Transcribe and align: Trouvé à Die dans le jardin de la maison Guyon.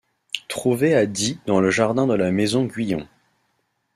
Trouvé 0.47 0.95
à 0.95 1.05
Die 1.05 1.39
dans 1.45 1.59
le 1.61 1.69
jardin 1.69 2.07
de 2.07 2.15
la 2.15 2.31
maison 2.31 2.65
Guyon. 2.65 3.07